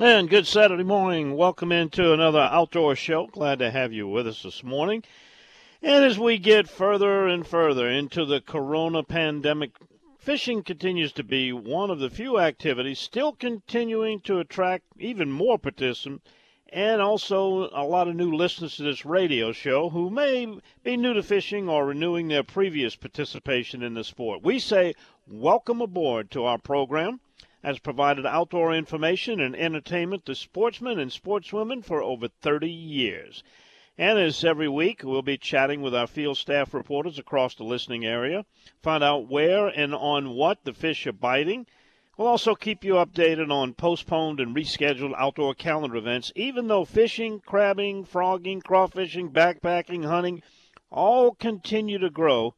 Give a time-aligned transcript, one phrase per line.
[0.00, 1.34] And good Saturday morning.
[1.34, 3.26] Welcome into another outdoor show.
[3.26, 5.02] Glad to have you with us this morning.
[5.82, 9.72] And as we get further and further into the corona pandemic,
[10.16, 15.58] fishing continues to be one of the few activities still continuing to attract even more
[15.58, 16.24] participants
[16.68, 20.46] and also a lot of new listeners to this radio show who may
[20.84, 24.44] be new to fishing or renewing their previous participation in the sport.
[24.44, 24.94] We say
[25.26, 27.18] welcome aboard to our program
[27.62, 33.42] has provided outdoor information and entertainment to sportsmen and sportswomen for over 30 years.
[33.96, 38.04] And as every week, we'll be chatting with our field staff reporters across the listening
[38.04, 38.44] area,
[38.82, 41.66] find out where and on what the fish are biting.
[42.16, 47.40] We'll also keep you updated on postponed and rescheduled outdoor calendar events, even though fishing,
[47.40, 50.42] crabbing, frogging, crawfishing, backpacking, hunting
[50.90, 52.54] all continue to grow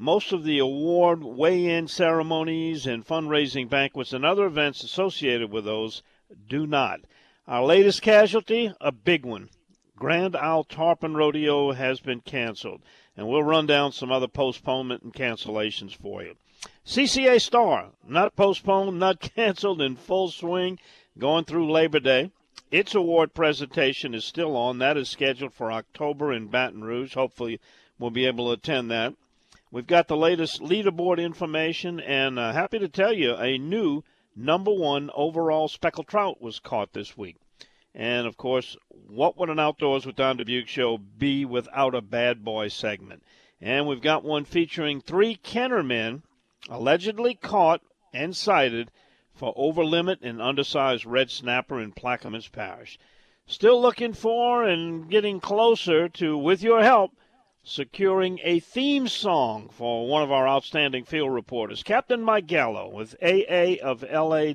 [0.00, 5.64] most of the award weigh in ceremonies and fundraising banquets and other events associated with
[5.64, 6.04] those
[6.48, 7.00] do not.
[7.48, 9.48] Our latest casualty, a big one.
[9.96, 12.82] Grand Isle Tarpon Rodeo has been canceled,
[13.16, 16.36] and we'll run down some other postponement and cancellations for you.
[16.86, 20.78] CCA Star, not postponed, not canceled, in full swing,
[21.18, 22.30] going through Labor Day.
[22.70, 24.78] Its award presentation is still on.
[24.78, 27.14] That is scheduled for October in Baton Rouge.
[27.14, 27.58] Hopefully,
[27.98, 29.14] we'll be able to attend that.
[29.70, 34.02] We've got the latest leaderboard information, and uh, happy to tell you a new
[34.34, 37.36] number one overall speckled trout was caught this week.
[37.94, 42.44] And of course, what would an Outdoors with Don Dubuc show be without a bad
[42.44, 43.22] boy segment?
[43.60, 46.22] And we've got one featuring three Kenner men
[46.70, 47.82] allegedly caught
[48.14, 48.90] and cited
[49.34, 52.98] for over limit and undersized red snapper in Plaquemines Parish.
[53.46, 57.12] Still looking for and getting closer to, with your help,
[57.68, 63.14] securing a theme song for one of our outstanding field reporters, Captain Mike Gallo with
[63.22, 64.50] AAofLA.com.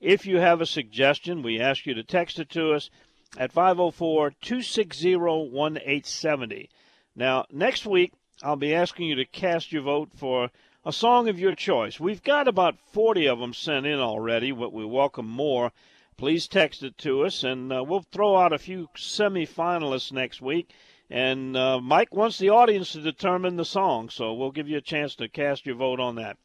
[0.00, 2.88] If you have a suggestion, we ask you to text it to us
[3.36, 6.70] at 504 260 1870.
[7.16, 8.12] Now, next week,
[8.44, 10.50] I'll be asking you to cast your vote for
[10.84, 11.98] a song of your choice.
[11.98, 15.72] We've got about 40 of them sent in already, but we welcome more.
[16.16, 20.70] Please text it to us, and uh, we'll throw out a few semifinalists next week.
[21.10, 24.82] And uh, Mike wants the audience to determine the song, so we'll give you a
[24.82, 26.36] chance to cast your vote on that.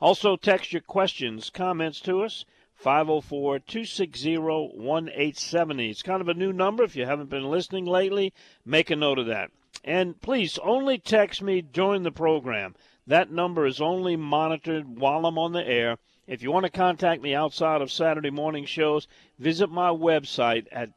[0.00, 2.44] Also, text your questions, comments to us.
[2.82, 5.90] 504 260 1870.
[5.90, 6.82] It's kind of a new number.
[6.82, 8.32] If you haven't been listening lately,
[8.64, 9.50] make a note of that.
[9.84, 12.74] And please only text me during the program.
[13.06, 15.98] That number is only monitored while I'm on the air.
[16.26, 19.06] If you want to contact me outside of Saturday morning shows,
[19.38, 20.90] visit my website at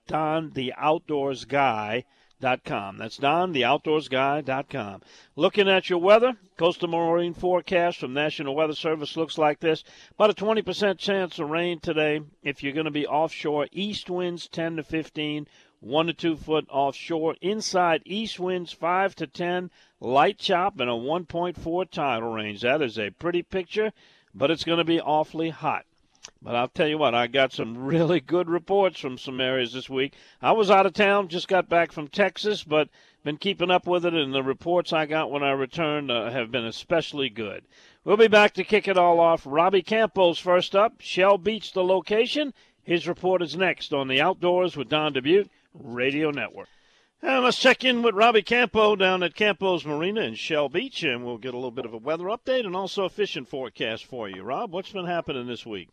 [2.42, 2.98] dontheoutdoorsguy.com Com.
[2.98, 5.02] That's Don, the theoutdoorsguy.com.
[5.36, 9.84] Looking at your weather, coastal marine forecast from National Weather Service looks like this.
[10.16, 13.68] About a 20% chance of rain today if you're going to be offshore.
[13.72, 15.48] East winds 10 to 15,
[15.80, 17.36] 1 to 2 foot offshore.
[17.42, 22.62] Inside, east winds 5 to 10, light chop, and a 1.4 tidal range.
[22.62, 23.94] That is a pretty picture,
[24.34, 25.86] but it's going to be awfully hot.
[26.46, 29.90] But I'll tell you what, I got some really good reports from some areas this
[29.90, 30.14] week.
[30.44, 32.88] I was out of town, just got back from Texas, but
[33.24, 36.52] been keeping up with it, and the reports I got when I returned uh, have
[36.52, 37.64] been especially good.
[38.04, 39.42] We'll be back to kick it all off.
[39.44, 41.02] Robbie Campos first up.
[41.02, 42.54] Shell Beach, the location.
[42.84, 46.70] His report is next on the Outdoors with Don Dubuc Radio Network.
[47.24, 51.26] And let's check in with Robbie Campo down at Campo's Marina in Shell Beach, and
[51.26, 54.30] we'll get a little bit of a weather update and also a fishing forecast for
[54.30, 54.44] you.
[54.44, 55.90] Rob, what's been happening this week?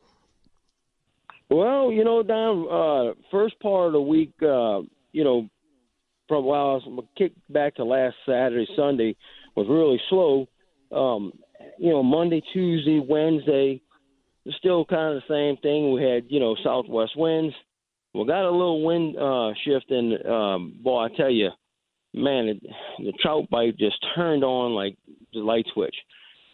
[1.52, 4.80] Well, you know, Don, uh, first part of the week, uh,
[5.12, 5.50] you know,
[6.26, 9.16] from while I was kicked back to last Saturday, Sunday
[9.54, 10.46] was really slow.
[10.90, 11.34] Um,
[11.78, 13.82] you know, Monday, Tuesday, Wednesday,
[14.56, 15.92] still kind of the same thing.
[15.92, 17.54] We had, you know, southwest winds.
[18.14, 21.50] We got a little wind uh, shift, and um, boy, I tell you,
[22.14, 22.62] man, it,
[22.98, 24.96] the trout bite just turned on like
[25.34, 25.96] the light switch,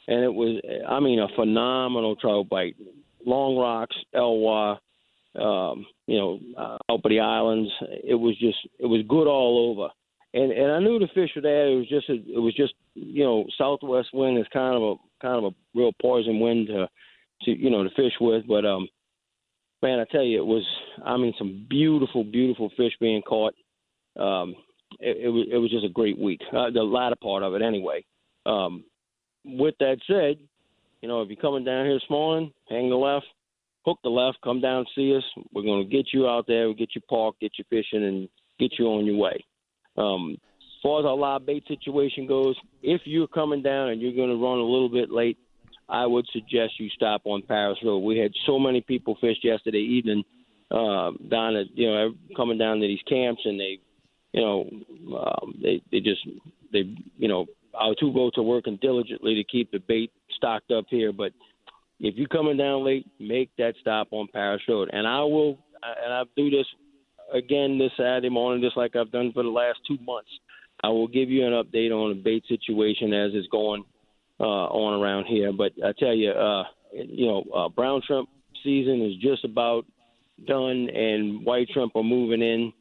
[0.09, 2.75] and it was, I mean, a phenomenal trout bite.
[3.25, 4.77] Long Rocks, Eloi,
[5.37, 7.71] um, you know, uh, the islands.
[8.05, 9.89] It was just it was good all over.
[10.35, 11.69] And and I knew the fish were there.
[11.69, 14.95] It was just a, it was just you know southwest wind is kind of a
[15.23, 16.89] kind of a real poison wind to
[17.43, 18.47] to you know to fish with.
[18.47, 18.89] But um,
[19.83, 20.65] man, I tell you, it was.
[21.05, 23.55] I mean, some beautiful, beautiful fish being caught.
[24.19, 24.55] Um,
[25.01, 26.41] it, it was it was just a great week.
[26.53, 28.05] Uh, the latter part of it, anyway.
[28.47, 28.85] Um,
[29.45, 30.39] with that said,
[31.01, 33.27] you know, if you're coming down here this morning, hang the left,
[33.89, 35.25] hook the left, come down, see us.
[35.53, 38.29] We're going to get you out there, we'll get you parked, get you fishing, and
[38.61, 39.45] get you on your way.
[39.97, 44.15] Um, as far as our live bait situation goes, if you're coming down and you're
[44.15, 45.39] going to run a little bit late,
[45.89, 48.01] I would suggest you stop on Paris Road.
[48.01, 50.23] We had so many people fish yesterday evening
[50.71, 53.79] uh, down at you know coming down to these camps, and they,
[54.33, 54.71] you know,
[55.17, 56.21] um, they they just
[56.73, 60.85] they you know our two boats are working diligently to keep the bait stocked up
[60.91, 61.11] here.
[61.11, 61.33] But
[62.01, 66.13] if you're coming down late, make that stop on Paris Road, and I will and
[66.13, 66.67] I'll do this
[67.33, 70.31] again this Saturday morning, just like I've done for the last two months.
[70.83, 73.85] I will give you an update on the bait situation as it's going
[74.41, 75.53] uh, on around here.
[75.53, 78.29] But I tell you, uh, you know, uh, brown shrimp
[78.63, 79.85] season is just about
[80.47, 82.73] done, and white shrimp are moving in.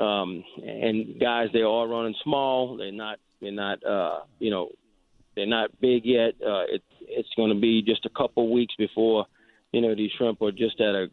[0.00, 2.76] Um, and guys, they are all running small.
[2.76, 3.18] They're not.
[3.40, 3.84] They're not.
[3.84, 4.68] Uh, you know,
[5.34, 6.34] they're not big yet.
[6.44, 9.26] Uh, it, it's going to be just a couple weeks before,
[9.72, 11.06] you know, these shrimp are just at a,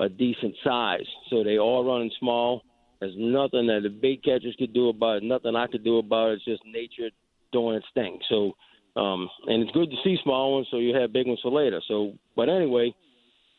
[0.00, 1.06] a decent size.
[1.30, 2.62] So they are running small.
[3.00, 5.22] There's nothing that the bait catchers could do about it.
[5.24, 6.34] Nothing I could do about it.
[6.34, 7.10] It's just nature
[7.52, 8.18] doing its thing.
[8.28, 8.52] So
[8.94, 11.80] um, and it's good to see small ones, so you have big ones for later.
[11.88, 12.94] So, but anyway,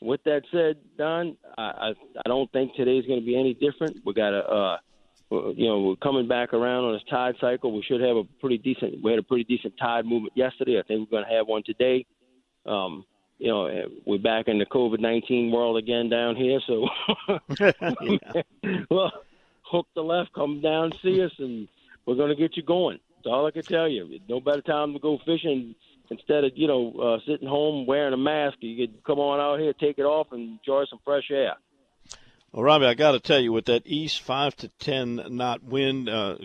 [0.02, 3.98] with that said, Don, I I, I don't think today's going to be any different.
[4.06, 4.78] We got a, uh,
[5.56, 7.72] you know, we're coming back around on this tide cycle.
[7.72, 9.04] We should have a pretty decent.
[9.04, 10.80] We had a pretty decent tide movement yesterday.
[10.80, 12.06] I think we're going to have one today.
[12.66, 13.06] Um,
[13.40, 16.60] you know, we're back in the COVID nineteen world again down here.
[16.66, 16.88] So,
[18.90, 19.12] well,
[19.64, 21.68] hook the left, come down, see us, and
[22.06, 23.00] we're going to get you going.
[23.18, 24.20] That's all I can tell you.
[24.30, 25.76] No better time to go fishing
[26.10, 28.58] instead of you know uh, sitting home wearing a mask.
[28.62, 31.56] You could come on out here, take it off, and enjoy some fresh air.
[32.54, 36.08] Well, Robbie, I got to tell you, with that east five to ten knot wind,
[36.08, 36.38] uh,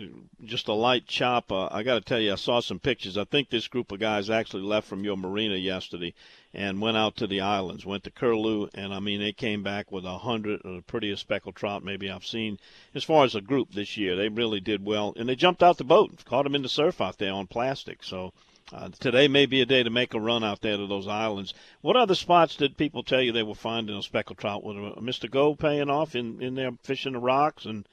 [0.43, 1.51] just a light chop.
[1.51, 3.15] Uh, I got to tell you, I saw some pictures.
[3.15, 6.15] I think this group of guys actually left from your marina yesterday
[6.51, 9.91] and went out to the islands, went to Curlew, and I mean they came back
[9.91, 12.57] with a hundred of the prettiest speckled trout maybe I've seen
[12.95, 14.15] as far as a group this year.
[14.15, 17.01] They really did well, and they jumped out the boat, caught them in the surf
[17.01, 18.03] out there on plastic.
[18.03, 18.33] So
[18.71, 21.53] uh, today may be a day to make a run out there to those islands.
[21.81, 24.63] What other spots did people tell you they were finding a speckled trout?
[24.63, 25.29] Was Mr.
[25.29, 27.87] Go paying off in in there fishing the rocks and?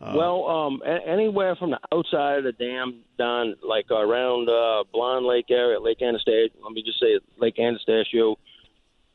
[0.00, 4.82] Uh, well, um, a- anywhere from the outside of the dam down, like around uh,
[4.92, 6.48] Blonde Lake area, Lake Athanasio.
[6.60, 8.34] Let me just say Lake Athanasio,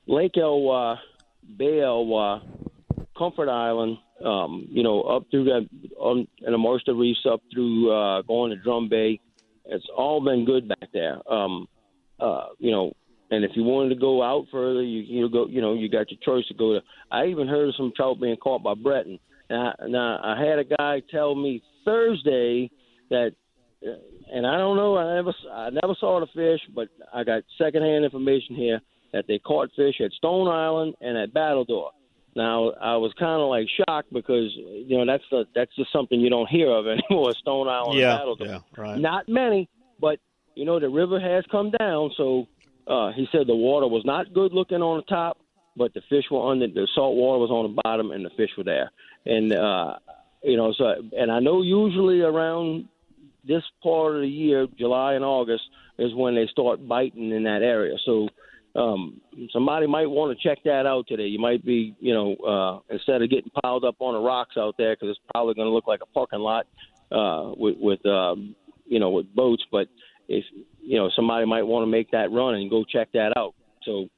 [0.08, 0.96] Lake Eloi,
[1.58, 2.40] Bay Eloi,
[3.18, 3.98] Comfort Island.
[4.24, 5.68] Um, you know, up through that
[5.98, 9.20] on in the Marster Reefs, up through uh, going to Drum Bay
[9.68, 11.18] it's all been good back there.
[11.32, 11.68] Um,
[12.20, 12.94] uh, you know,
[13.32, 16.12] and if you wanted to go out further, you you go, you know, you got
[16.12, 16.82] your choice to go to.
[17.12, 19.20] I even heard of some trout being caught by Breton.
[19.50, 22.70] Now, now I had a guy tell me Thursday
[23.10, 23.32] that,
[23.86, 23.92] uh,
[24.32, 28.06] and I don't know, I never, I never saw the fish, but I got secondhand
[28.06, 28.82] information here
[29.14, 31.92] that they caught fish at Stone Island and at Battledore.
[32.36, 36.20] Now I was kind of like shocked because you know that's the, that's just something
[36.20, 37.34] you don't hear of anymore.
[37.34, 38.38] Stone Island yeah, Battle.
[38.40, 39.00] Yeah, right.
[39.00, 40.20] Not many, but
[40.56, 42.12] you know the river has come down.
[42.18, 42.48] So
[42.88, 45.38] uh, he said the water was not good looking on the top,
[45.78, 48.52] but the fish were under the salt water was on the bottom and the fish
[48.58, 48.92] were there.
[49.26, 49.96] And uh,
[50.44, 52.90] you know so and I know usually around
[53.48, 55.64] this part of the year, July and August,
[55.98, 57.96] is when they start biting in that area.
[58.06, 58.28] So
[58.76, 59.22] um,
[59.54, 61.28] somebody might want to check that out today.
[61.28, 64.76] You might be, you know, uh, instead of getting piled up on the rocks out
[64.78, 66.68] there, because it's probably going to look like a parking lot
[67.12, 68.56] uh, with, with um,
[68.86, 69.64] you know, with boats.
[69.72, 69.88] But
[70.28, 70.44] if
[70.82, 73.56] you know, somebody might want to make that run and go check that out.
[73.84, 74.10] So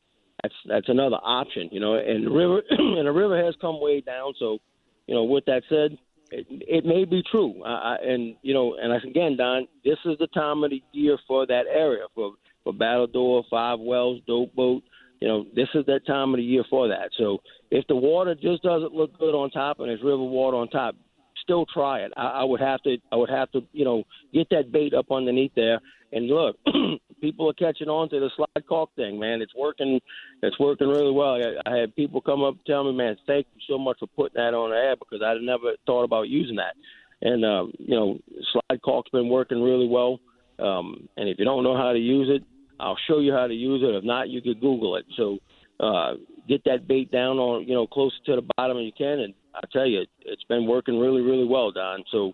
[0.41, 1.95] that's that's another option, you know.
[1.95, 4.33] And the river and the river has come way down.
[4.39, 4.57] So,
[5.05, 5.97] you know, with that said,
[6.31, 7.63] it, it may be true.
[7.63, 11.45] I, and you know, and again, Don, this is the time of the year for
[11.45, 12.33] that area for
[12.67, 14.83] for Battledore, Five Wells, Dope Boat.
[15.21, 17.09] You know, this is that time of the year for that.
[17.17, 17.39] So
[17.71, 20.95] if the water just doesn't look good on top and there's river water on top,
[21.41, 22.11] still try it.
[22.17, 25.11] I, I would have to, I would have to, you know, get that bait up
[25.11, 25.79] underneath there.
[26.11, 26.57] And look,
[27.21, 29.41] people are catching on to the slide cork thing, man.
[29.41, 29.99] It's working.
[30.43, 31.35] It's working really well.
[31.35, 34.07] I, I had people come up and tell me, man, thank you so much for
[34.07, 36.75] putting that on the air because I never thought about using that.
[37.21, 38.19] And um, you know,
[38.51, 40.19] slide cork's been working really well.
[40.59, 42.43] Um, and if you don't know how to use it,
[42.79, 43.95] I'll show you how to use it.
[43.95, 45.05] If not, you could Google it.
[45.15, 45.39] So
[45.79, 46.13] uh,
[46.47, 49.33] get that bait down on you know closer to the bottom as you can, and
[49.53, 52.03] I tell you, it's been working really really well, Don.
[52.11, 52.33] So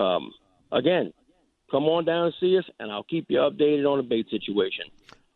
[0.00, 0.32] um,
[0.70, 1.12] again,
[1.70, 4.86] come on down and see us, and I'll keep you updated on the bait situation.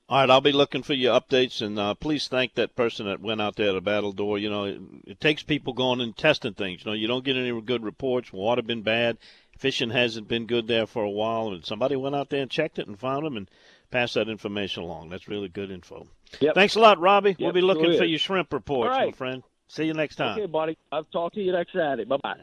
[0.08, 3.20] All right, I'll be looking for your updates, and uh, please thank that person that
[3.20, 4.40] went out there to Battledore.
[4.40, 6.84] You know, it, it, takes people going and testing things.
[6.84, 8.32] You know, you don't get any good reports.
[8.32, 9.18] Water been bad,
[9.58, 12.78] fishing hasn't been good there for a while, and somebody went out there and checked
[12.78, 13.50] it and found them and
[13.90, 15.09] passed that information along.
[15.09, 16.07] That's really good info.
[16.40, 16.55] Yep.
[16.55, 17.31] Thanks a lot, Robbie.
[17.31, 19.07] Yep, we'll be looking sure for your shrimp reports, right.
[19.07, 19.43] my friend.
[19.69, 20.38] See you next time.
[20.38, 20.78] Okay, buddy.
[20.93, 22.05] I'll talk to you next Saturday.
[22.05, 22.37] Bye bye.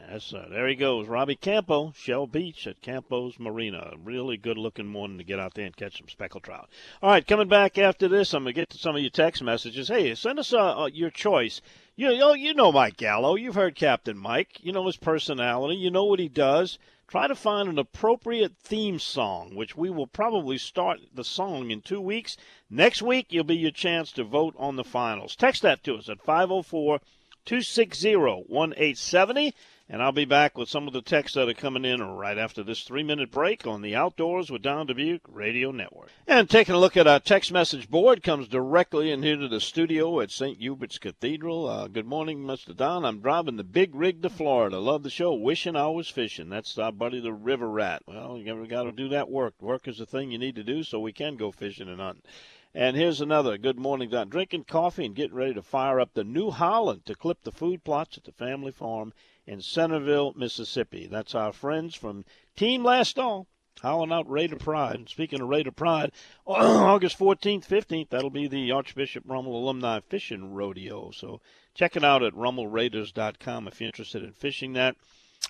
[0.50, 1.08] There he goes.
[1.08, 3.94] Robbie Campo, Shell Beach at Campo's Marina.
[4.04, 6.70] Really good looking morning to get out there and catch some speckled trout.
[7.02, 9.42] All right, coming back after this, I'm going to get to some of your text
[9.42, 9.88] messages.
[9.88, 11.62] Hey, send us uh, uh, your choice.
[11.96, 13.36] You, you, know, you know Mike Gallo.
[13.36, 14.60] You've heard Captain Mike.
[14.62, 15.76] You know his personality.
[15.76, 16.78] You know what he does.
[17.14, 21.82] Try to find an appropriate theme song, which we will probably start the song in
[21.82, 22.38] two weeks.
[22.72, 25.36] Next week, you'll be your chance to vote on the finals.
[25.36, 27.02] Text that to us at 504-
[27.46, 29.54] 260 1870.
[29.90, 32.64] And I'll be back with some of the texts that are coming in right after
[32.64, 36.10] this three minute break on the Outdoors with Don Dubuc Radio Network.
[36.26, 39.60] And taking a look at our text message board comes directly in here to the
[39.60, 40.58] studio at St.
[40.58, 41.68] Hubert's Cathedral.
[41.68, 42.76] Uh, good morning, Mr.
[42.76, 43.04] Don.
[43.04, 44.80] I'm driving the big rig to Florida.
[44.80, 45.34] Love the show.
[45.34, 46.48] Wishing I was fishing.
[46.48, 48.04] That's our buddy the River Rat.
[48.08, 49.56] Well, you got to do that work.
[49.62, 52.24] Work is the thing you need to do so we can go fishing and hunting.
[52.74, 54.30] And here's another good morning, Don.
[54.30, 57.84] Drinking coffee and getting ready to fire up the New Holland to clip the food
[57.84, 59.14] plots at the family farm
[59.46, 61.08] in Centerville, Mississippi.
[61.08, 63.48] That's our friends from Team Last All,
[63.82, 64.96] howling out Raider Pride.
[64.96, 66.12] And speaking of Raider Pride,
[66.46, 71.12] August 14th, 15th, that'll be the Archbishop Rummel Alumni Fishing Rodeo.
[71.12, 71.42] So
[71.74, 74.96] check it out at rummelraiders.com if you're interested in fishing that.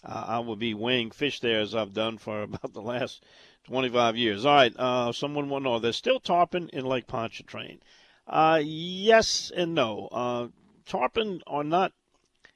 [0.04, 3.24] Uh, I will be weighing fish there as I've done for about the last
[3.66, 4.46] 25 years.
[4.46, 7.80] All right, uh, someone to know, there's still tarpon in Lake Pontchartrain.
[8.28, 10.08] Uh, yes and no.
[10.12, 10.48] Uh,
[10.86, 11.92] tarpon are not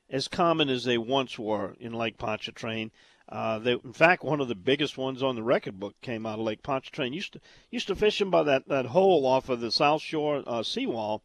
[0.09, 2.91] as common as they once were in Lake Pontchartrain.
[3.29, 6.39] Uh, they, in fact, one of the biggest ones on the record book came out
[6.39, 7.13] of Lake Pontchartrain.
[7.13, 10.43] Used to used to fish them by that, that hole off of the South Shore
[10.47, 11.21] uh, seawall,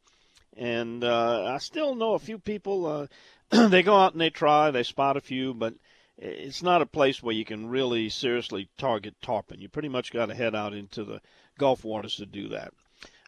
[0.57, 2.87] and uh, I still know a few people.
[2.87, 3.07] Uh,
[3.69, 5.75] they go out and they try, they spot a few, but
[6.19, 9.61] it's not a place where you can really seriously target tarpon.
[9.61, 11.21] You pretty much got to head out into the
[11.59, 12.73] Gulf waters to do that.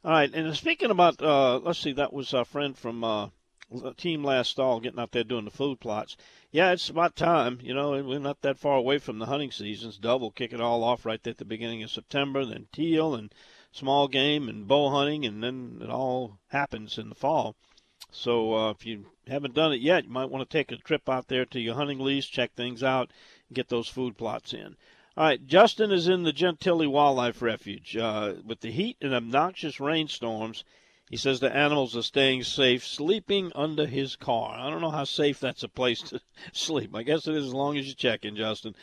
[0.05, 3.29] All right, and speaking about, uh, let's see, that was our friend from uh,
[3.97, 6.17] Team Last Stall getting out there doing the food plots.
[6.51, 7.59] Yeah, it's about time.
[7.63, 9.99] You know, we're not that far away from the hunting seasons.
[9.99, 13.33] Dove will kick it all off right at the beginning of September, then teal and
[13.73, 17.57] small game and bow hunting, and then it all happens in the fall.
[18.11, 21.09] So uh, if you haven't done it yet, you might want to take a trip
[21.09, 23.11] out there to your hunting lease, check things out,
[23.49, 24.77] and get those food plots in.
[25.17, 27.97] All right, Justin is in the Gentilly Wildlife Refuge.
[27.97, 30.65] Uh, with the heat and obnoxious rainstorms,
[31.15, 34.59] he says the animals are staying safe, sleeping under his car.
[34.59, 36.21] I don't know how safe that's a place to
[36.53, 36.93] sleep.
[36.93, 38.75] I guess it is as long as you check in, Justin.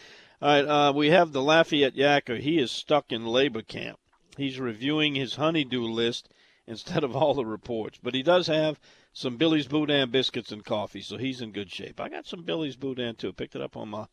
[0.42, 2.40] All right, uh, we have the Lafayette Yacker.
[2.40, 4.00] He is stuck in labor camp.
[4.38, 6.30] He's reviewing his honeydew list
[6.68, 8.80] instead of all the reports, but he does have
[9.12, 12.00] some Billy's Boudin biscuits and coffee, so he's in good shape.
[12.00, 13.34] I got some Billy's Boudin too.
[13.34, 14.06] Picked it up on my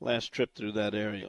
[0.00, 1.28] last trip through that area.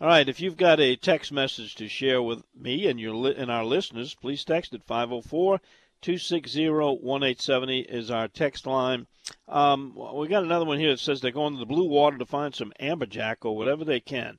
[0.00, 3.34] All right, if you've got a text message to share with me and your li-
[3.36, 5.60] and our listeners, please text it 504
[6.00, 9.06] 260 1870 is our text line.
[9.46, 12.26] Um, we got another one here that says they're going to the blue water to
[12.26, 14.38] find some amberjack or whatever they can.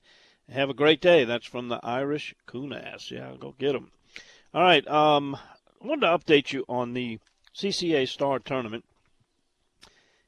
[0.49, 1.23] Have a great day.
[1.23, 3.11] That's from the Irish Coonass.
[3.11, 3.91] Yeah, go get them.
[4.53, 5.35] All right, um,
[5.81, 7.19] I wanted to update you on the
[7.55, 8.83] CCA Star Tournament.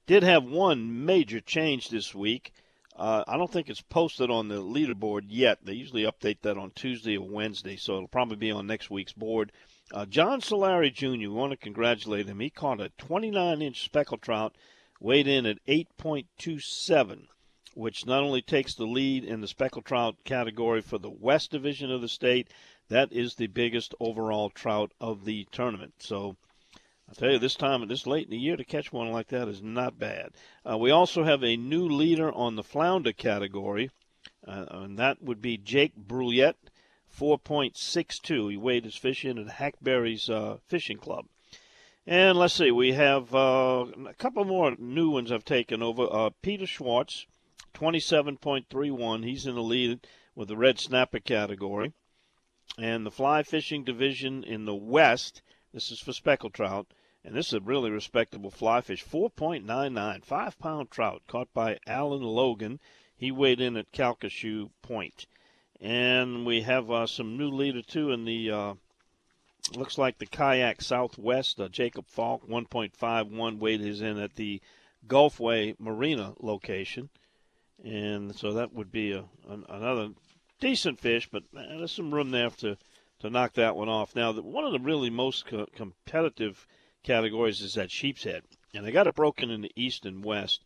[0.07, 2.53] Did have one major change this week.
[2.95, 5.59] Uh, I don't think it's posted on the leaderboard yet.
[5.63, 9.11] They usually update that on Tuesday or Wednesday, so it'll probably be on next week's
[9.11, 9.51] board.
[9.91, 12.39] Uh, John Solari Jr., we want to congratulate him.
[12.39, 14.55] He caught a 29 inch speckled trout,
[15.01, 17.27] weighed in at 8.27,
[17.73, 21.91] which not only takes the lead in the speckled trout category for the West Division
[21.91, 22.49] of the state,
[22.87, 25.95] that is the biggest overall trout of the tournament.
[25.99, 26.37] So
[27.07, 29.47] I'll tell you, this time, this late in the year, to catch one like that
[29.47, 30.31] is not bad.
[30.69, 33.91] Uh, we also have a new leader on the flounder category,
[34.47, 36.71] uh, and that would be Jake Brouillette,
[37.15, 38.51] 4.62.
[38.51, 41.27] He weighed his fish in at Hackberry's uh, Fishing Club.
[42.07, 46.07] And let's see, we have uh, a couple more new ones I've taken over.
[46.11, 47.25] Uh, Peter Schwartz,
[47.73, 49.23] 27.31.
[49.23, 51.93] He's in the lead with the red snapper category.
[52.77, 55.41] And the fly fishing division in the West,
[55.75, 56.87] this is for speckled trout,
[57.25, 62.23] and this is a really respectable fly fish, 4.99, five pound trout caught by Alan
[62.23, 62.79] Logan.
[63.13, 65.25] He weighed in at Calcasieu Point.
[65.81, 68.73] And we have uh, some new leader too in the uh,
[69.75, 71.59] looks like the kayak Southwest.
[71.59, 74.61] Uh, Jacob Falk, 1.51, weighed his in at the
[75.05, 77.09] Gulfway Marina location,
[77.83, 80.11] and so that would be a, an, another
[80.61, 81.27] decent fish.
[81.29, 82.77] But man, there's some room there to
[83.25, 84.15] to knock that one off.
[84.15, 86.67] Now, one of the really most co- competitive
[87.03, 90.63] categories is that sheep's head, and they got it broken into east and west.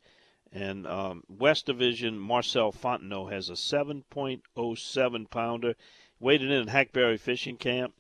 [0.52, 5.76] And um, West Division, Marcel Fontenot has a 7.07 pounder,
[6.20, 7.94] weighted in at Hackberry Fishing Camp.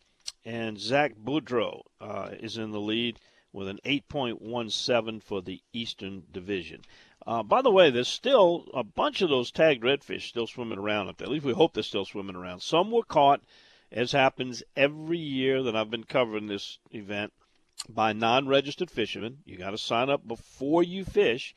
[0.43, 3.19] And Zach Boudreau uh, is in the lead
[3.51, 6.81] with an 8.17 for the Eastern Division.
[7.25, 11.09] Uh, by the way, there's still a bunch of those tagged redfish still swimming around
[11.09, 11.27] up there.
[11.27, 12.61] At least we hope they're still swimming around.
[12.61, 13.41] Some were caught,
[13.91, 17.33] as happens every year that I've been covering this event,
[17.87, 19.39] by non registered fishermen.
[19.45, 21.55] You got to sign up before you fish.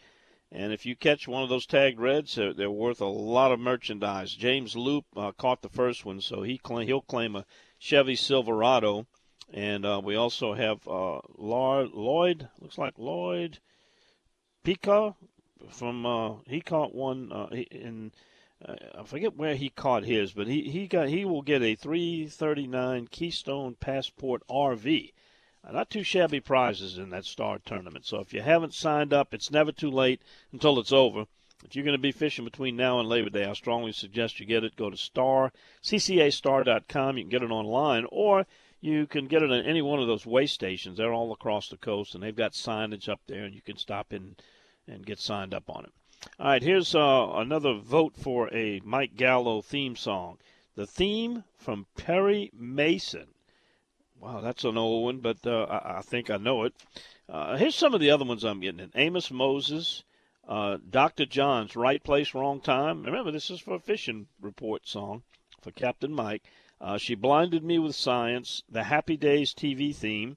[0.51, 3.59] And if you catch one of those tagged reds, they're, they're worth a lot of
[3.59, 4.35] merchandise.
[4.35, 7.47] James Loop uh, caught the first one, so he he'll claim a
[7.79, 9.07] Chevy Silverado.
[9.53, 13.59] And uh, we also have uh, Lloyd, looks like Lloyd
[14.63, 15.15] Pica
[15.71, 18.13] from, uh, he caught one uh, in,
[18.67, 23.09] I forget where he caught his, but he, he got he will get a 339
[23.09, 25.13] Keystone Passport RV
[25.65, 28.05] uh, not too shabby prizes in that star tournament.
[28.05, 30.21] So if you haven't signed up, it's never too late
[30.53, 31.27] until it's over.
[31.65, 34.47] If you're going to be fishing between now and Labor Day, I strongly suggest you
[34.47, 34.75] get it.
[34.75, 35.53] Go to star
[35.85, 37.17] ccastar.com.
[37.17, 38.47] You can get it online, or
[38.81, 40.99] you can get it at any one of those way stations.
[40.99, 44.13] They're all across the coast, and they've got signage up there, and you can stop
[44.13, 44.35] in
[44.89, 45.93] and get signed up on it.
[46.39, 50.39] All right, here's uh, another vote for a Mike Gallo theme song.
[50.77, 53.35] The theme from Perry Mason.
[54.21, 56.75] Wow, that's an old one, but uh, I, I, think I know it.
[57.29, 58.93] Uh, here's some of the other ones I'm getting in.
[58.95, 60.05] Amos Moses,
[60.47, 61.27] uh, Dr.
[61.27, 63.03] John's Right Place, Wrong Time.
[63.03, 65.25] Remember, this is for a fishing report song
[65.61, 66.45] for Captain Mike.
[66.81, 70.37] Uh, she Blinded Me with Science, the Happy Days TV theme,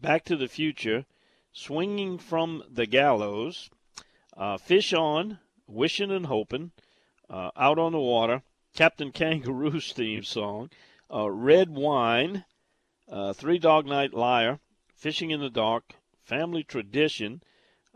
[0.00, 1.06] Back to the Future,
[1.52, 3.68] Swinging from the Gallows,
[4.36, 6.72] uh, Fish On, Wishing and Hoping,
[7.30, 8.42] uh, Out on the Water,
[8.74, 10.70] Captain Kangaroo's theme song,
[11.10, 12.44] Red Wine,
[13.08, 14.58] uh, Three Dog Night Liar,
[14.94, 17.42] Fishing in the Dark, Family Tradition.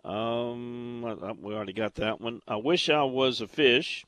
[0.04, 1.02] Um,
[1.40, 2.42] we already got that one.
[2.46, 4.04] I Wish I Was a Fish.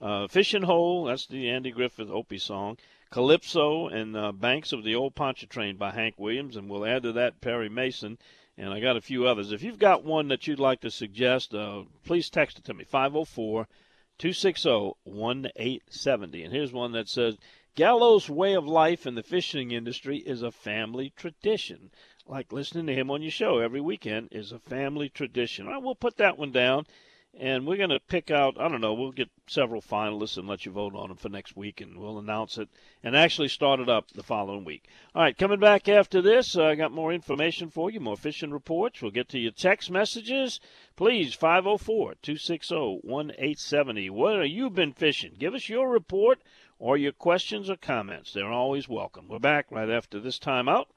[0.00, 2.78] Uh, Fishing Hole, that's the Andy Griffith Opie song.
[3.10, 7.12] Calypso and uh, Banks of the Old Pontchartrain by Hank Williams, and we'll add to
[7.12, 8.18] that Perry Mason.
[8.58, 9.52] And I got a few others.
[9.52, 12.84] If you've got one that you'd like to suggest, uh, please text it to me
[12.84, 13.68] 504
[14.18, 16.42] 260 1870.
[16.42, 17.36] And here's one that says,
[17.74, 21.90] Gallo's way of life in the fishing industry is a family tradition.
[22.26, 25.68] Like listening to him on your show every weekend is a family tradition.
[25.68, 26.86] I will put that one down,
[27.38, 30.64] and we're going to pick out, I don't know, we'll get several finalists and let
[30.64, 32.68] you vote on them for next week, and we'll announce it
[33.02, 34.84] and actually start it up the following week.
[35.14, 38.50] All right, coming back after this, uh, I got more information for you, more fishing
[38.50, 39.02] reports.
[39.02, 40.60] We'll get to your text messages.
[40.96, 44.10] Please, 504 260 1870.
[44.10, 45.34] What have you been fishing?
[45.38, 46.40] Give us your report
[46.78, 48.32] or your questions or comments.
[48.32, 49.28] They're always welcome.
[49.28, 50.88] We're back right after this time out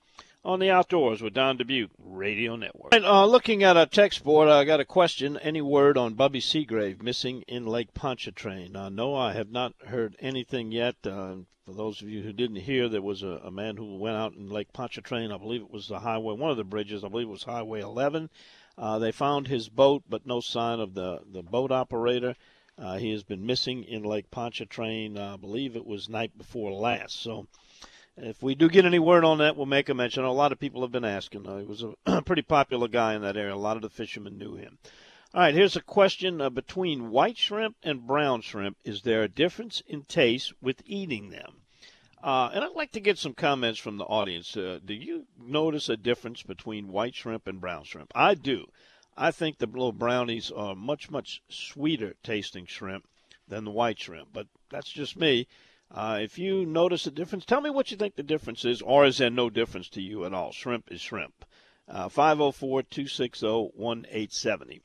[0.43, 2.93] on the Outdoors with Don Dubuc Radio Network.
[2.93, 5.38] And, uh, looking at our text board, I got a question.
[5.38, 8.75] Any word on Bubby Seagrave missing in Lake Pontchartrain?
[8.75, 10.95] Uh, no, I have not heard anything yet.
[11.06, 14.17] Uh, for those of you who didn't hear, there was a, a, man who went
[14.17, 15.32] out in Lake Pontchartrain.
[15.32, 17.04] I believe it was the highway, one of the bridges.
[17.04, 18.30] I believe it was Highway 11.
[18.78, 22.36] Uh, they found his boat, but no sign of the, the boat operator.
[22.78, 25.17] Uh, he has been missing in Lake Pontchartrain.
[25.17, 27.21] I believe it was night before last.
[27.21, 27.45] So
[28.22, 30.24] if we do get any word on that, we'll make a mention.
[30.24, 31.48] A lot of people have been asking.
[31.48, 33.54] Uh, he was a pretty popular guy in that area.
[33.54, 34.78] A lot of the fishermen knew him.
[35.34, 38.78] All right, here's a question uh, between white shrimp and brown shrimp.
[38.84, 41.62] Is there a difference in taste with eating them?
[42.22, 44.58] Uh, and I'd like to get some comments from the audience.
[44.58, 48.12] Uh, do you notice a difference between white shrimp and brown shrimp?
[48.16, 48.66] I do.
[49.16, 53.06] I think the little brownies are much, much sweeter tasting shrimp
[53.48, 55.48] than the white shrimp, but that's just me.
[55.91, 59.06] Uh, if you notice a difference, tell me what you think the difference is, or
[59.06, 60.52] is there no difference to you at all?
[60.52, 61.45] Shrimp is shrimp.
[61.88, 64.82] Uh, 504 260 1870.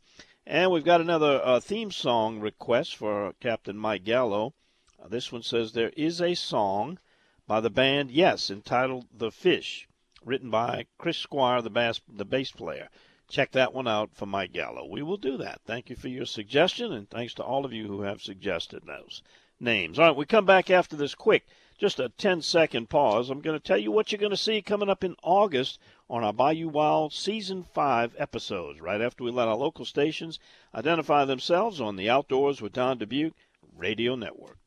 [0.47, 4.55] And we've got another uh, theme song request for Captain Mike Gallo.
[4.99, 6.99] Uh, this one says There is a song
[7.47, 9.87] by the band Yes entitled The Fish,
[10.25, 12.89] written by Chris Squire, the bass, the bass player
[13.29, 14.87] check that one out for Mike Gallo.
[14.87, 15.61] We will do that.
[15.65, 19.23] Thank you for your suggestion, and thanks to all of you who have suggested those
[19.65, 19.99] names.
[19.99, 21.47] All right, we come back after this quick,
[21.79, 23.31] just a 10 second pause.
[23.31, 26.23] I'm going to tell you what you're going to see coming up in August on
[26.23, 30.39] our Bayou Wild Season 5 episodes, right after we let our local stations
[30.75, 33.33] identify themselves on the Outdoors with Don Dubuc
[33.77, 34.59] Radio Network.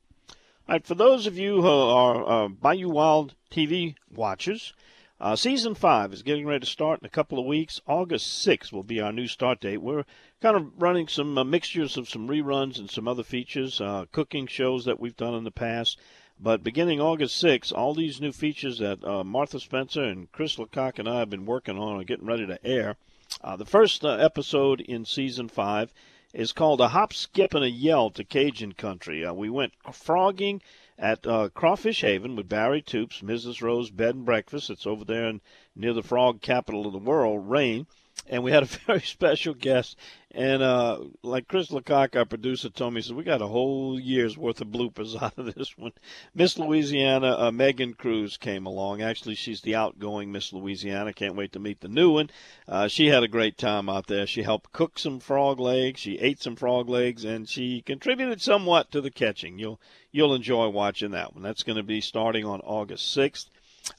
[0.68, 4.74] All right, for those of you who are uh, Bayou Wild TV watchers,
[5.20, 7.82] uh, season five is getting ready to start in a couple of weeks.
[7.88, 9.78] August 6th will be our new start date.
[9.78, 10.06] We're
[10.39, 14.45] kind of running some uh, mixtures of some reruns and some other features, uh, cooking
[14.45, 15.97] shows that we've done in the past.
[16.39, 21.00] But beginning August 6th, all these new features that uh, Martha Spencer and Chris Lecoq
[21.00, 22.97] and I have been working on are getting ready to air.
[23.41, 25.91] Uh, the first uh, episode in season five
[26.34, 29.26] is called A Hop, Skip, and a Yell to Cajun Country.
[29.26, 30.62] Uh, we went frogging
[31.00, 31.23] at
[31.54, 33.62] Crawfish Haven with Barry Toops, Mrs.
[33.62, 34.69] Rose Bed and Breakfast.
[34.69, 35.41] It's over there in,
[35.76, 37.88] near the frog capital of the world, Rayne
[38.30, 39.97] and we had a very special guest.
[40.38, 44.00] And uh, like Chris Lecoq, our producer, told me, he said, we got a whole
[44.00, 45.93] year's worth of bloopers out of this one.
[46.36, 49.02] Miss Louisiana, uh, Meagan Crews came along.
[49.02, 51.12] Actually, she's the outgoing Miss Louisiana.
[51.12, 52.30] Can't wait to meet the new one.
[52.67, 54.28] Uh, she had a great time out there.
[54.28, 56.00] She helped cook some frog legs.
[56.00, 59.58] She ate some frog legs, and she contributed somewhat to the catching.
[59.58, 61.41] You'll you'll enjoy watching that one.
[61.41, 63.47] That's going to be starting on August 6th.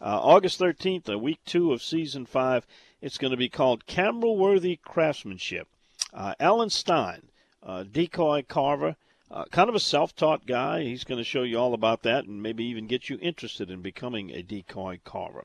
[0.00, 2.64] Uh, August 13th, uh, week two of season five
[3.00, 5.68] it's going to be called Camera Worthy Craftsmanship.
[6.12, 7.22] Uh, Alan Stein,
[7.62, 8.96] uh, decoy carver,
[9.30, 10.82] uh, kind of a self taught guy.
[10.82, 13.82] He's going to show you all about that and maybe even get you interested in
[13.82, 15.44] becoming a decoy carver.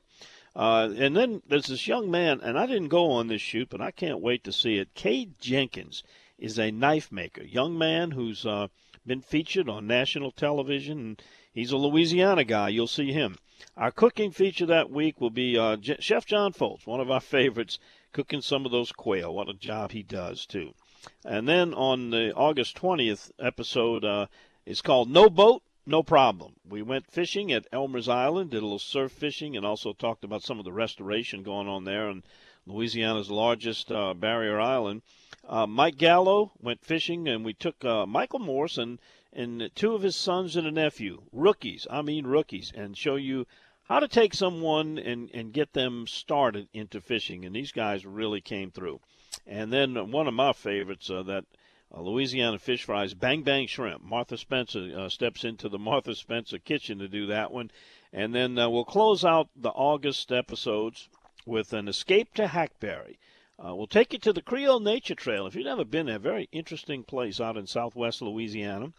[0.55, 3.81] Uh, and then there's this young man, and I didn't go on this shoot, but
[3.81, 4.93] I can't wait to see it.
[4.93, 6.03] Cade Jenkins
[6.37, 8.67] is a knife maker, young man who's uh,
[9.05, 11.21] been featured on national television, and
[11.51, 12.69] he's a Louisiana guy.
[12.69, 13.37] You'll see him.
[13.75, 17.19] Our cooking feature that week will be uh, J- Chef John Folse, one of our
[17.19, 17.79] favorites,
[18.13, 19.33] cooking some of those quail.
[19.33, 20.73] What a job he does, too.
[21.25, 24.27] And then on the August 20th episode uh,
[24.65, 26.53] is called No Boat, No Problem.
[26.63, 30.43] We went fishing at Elmer's Island, did a little surf fishing, and also talked about
[30.43, 32.23] some of the restoration going on there on
[32.65, 35.01] Louisiana's largest uh, barrier island.
[35.45, 38.99] Uh, Mike Gallo went fishing, and we took uh, Michael Morse and
[39.35, 43.47] and two of his sons and a nephew, rookies, I mean rookies, and show you
[43.83, 47.45] how to take someone and, and get them started into fishing.
[47.45, 48.99] And these guys really came through.
[49.45, 51.45] And then one of my favorites uh, that
[51.93, 54.01] uh, Louisiana Fish Fry's, Bang Bang Shrimp.
[54.01, 57.71] Martha Spencer uh, steps into the Martha Spencer kitchen to do that one.
[58.11, 61.09] And then uh, we'll close out the August episodes
[61.45, 63.17] with an escape to Hackberry.
[63.63, 65.45] Uh, we'll take you to the Creole Nature Trail.
[65.45, 68.93] If you've never been there, very interesting place out in southwest Louisiana.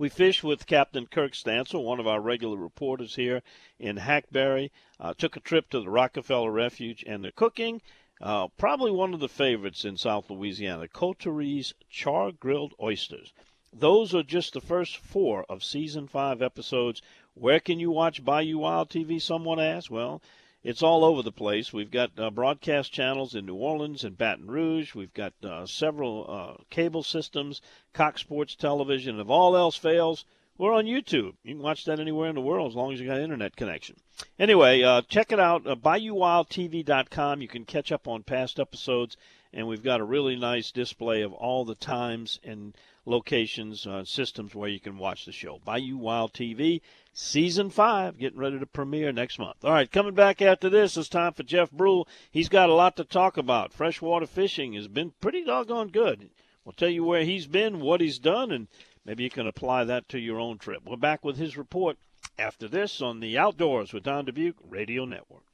[0.00, 3.42] We fished with Captain Kirk Stansel, one of our regular reporters here
[3.78, 4.70] in Hackberry.
[4.98, 7.82] Uh, took a trip to the Rockefeller Refuge and the cooking.
[8.18, 13.34] Uh, probably one of the favorites in South Louisiana, Coteries char grilled oysters.
[13.74, 17.02] Those are just the first four of season five episodes.
[17.34, 19.20] Where can you watch Bayou Wild TV?
[19.20, 19.90] Someone asked.
[19.90, 20.22] Well,
[20.62, 21.72] it's all over the place.
[21.72, 24.94] We've got uh, broadcast channels in New Orleans and Baton Rouge.
[24.94, 29.18] We've got uh, several uh, cable systems, Cox Sports Television.
[29.18, 30.24] If all else fails,
[30.58, 31.34] we're on YouTube.
[31.42, 33.56] You can watch that anywhere in the world as long as you got an internet
[33.56, 33.96] connection.
[34.38, 37.40] Anyway, uh, check it out, uh, BayouWildTV.com.
[37.40, 39.16] You can catch up on past episodes,
[39.54, 42.74] and we've got a really nice display of all the times and
[43.10, 45.60] locations, uh, systems where you can watch the show.
[45.64, 46.80] Bayou Wild TV
[47.12, 49.64] Season 5 getting ready to premiere next month.
[49.64, 52.06] All right, coming back after this, it's time for Jeff Brule.
[52.30, 53.72] He's got a lot to talk about.
[53.72, 56.30] Freshwater fishing has been pretty doggone good.
[56.64, 58.68] We'll tell you where he's been, what he's done, and
[59.04, 60.82] maybe you can apply that to your own trip.
[60.86, 61.98] We're back with his report
[62.38, 65.49] after this on the Outdoors with Don Dubuc Radio Network.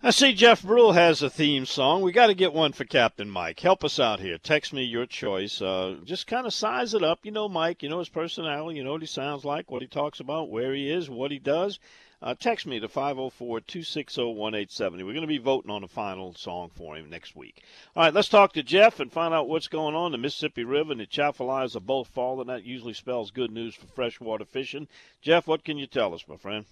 [0.00, 2.02] I see Jeff Brule has a theme song.
[2.02, 3.58] We got to get one for Captain Mike.
[3.58, 4.38] Help us out here.
[4.38, 5.60] Text me your choice.
[5.60, 7.18] Uh, just kind of size it up.
[7.24, 7.82] You know Mike.
[7.82, 8.78] You know his personality.
[8.78, 11.40] You know what he sounds like, what he talks about, where he is, what he
[11.40, 11.80] does.
[12.22, 14.92] Uh, text me to 504-260-1870.
[14.92, 17.64] We're going to be voting on a final song for him next week.
[17.96, 20.12] All right, let's talk to Jeff and find out what's going on.
[20.12, 22.46] The Mississippi River and the Atchafalaya are both falling.
[22.46, 24.86] That usually spells good news for freshwater fishing.
[25.22, 26.66] Jeff, what can you tell us, my friend?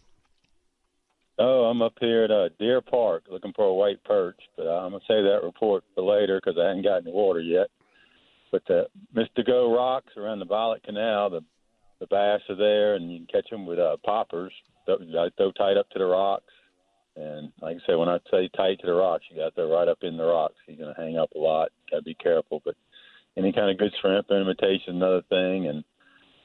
[1.38, 4.80] Oh, I'm up here at uh, Deer Park looking for a white perch, but uh,
[4.80, 7.68] I'm gonna save that report for later because I haven't got any water yet.
[8.50, 9.44] But the Mr.
[9.44, 11.44] Go rocks around the Violet Canal, the
[12.00, 14.52] the bass are there, and you can catch them with uh, poppers.
[14.88, 16.52] I throw tight up to the rocks,
[17.16, 19.88] and like I say, when I say tight to the rocks, you got to right
[19.88, 20.54] up in the rocks.
[20.66, 21.68] You're gonna hang up a lot.
[21.90, 22.76] Got to be careful, but
[23.36, 25.84] any kind of good shrimp imitation, another thing, and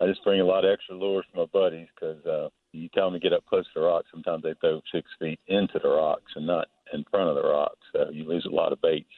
[0.02, 3.12] I just bring a lot of extra lures for my buddies because uh, you tell
[3.12, 4.08] them to get up close to the rocks.
[4.12, 7.80] Sometimes they throw six feet into the rocks and not in front of the rocks.
[7.94, 9.10] So you lose a lot of baits.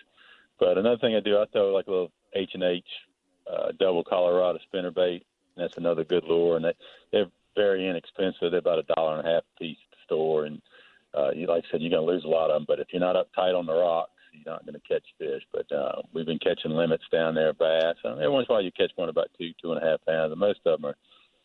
[0.60, 2.86] But another thing I do, I throw like a little H and H
[3.52, 5.26] uh, double Colorado spinner bait.
[5.56, 6.74] And that's another good lure, and they,
[7.12, 8.52] they're very inexpensive.
[8.52, 10.62] They're about a dollar and a half a piece at the store, and
[11.16, 12.66] uh, you like I said, you're going to lose a lot of them.
[12.68, 15.44] But if you're not up tight on the rocks, you're not going to catch fish.
[15.52, 17.96] But uh, we've been catching limits down there, bass.
[18.04, 20.04] Uh, every once in a while, you catch one about two, two and a half
[20.06, 20.98] pounds, and most of them are